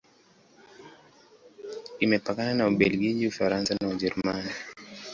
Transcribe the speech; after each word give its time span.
Imepakana 1.99 2.51
na 2.57 2.63
Ubelgiji, 2.69 3.25
Ufaransa 3.27 3.71
na 3.81 3.87
Ujerumani. 3.93 4.51